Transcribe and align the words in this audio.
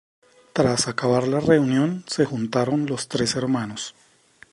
Tras 0.53 0.87
acabar 0.87 1.27
la 1.27 1.39
reunión, 1.39 2.03
se 2.07 2.25
juntaron 2.25 2.87
los 2.87 3.07
tres 3.07 3.35
hermanos. 3.35 3.93